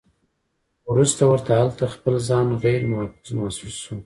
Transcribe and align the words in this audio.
خو 0.81 0.87
وروستو 0.93 1.21
ورته 1.29 1.51
هلته 1.61 1.83
خپل 1.95 2.13
ځان 2.27 2.47
غيرمحفوظ 2.63 3.29
محسوس 3.41 3.75
شو 3.83 3.95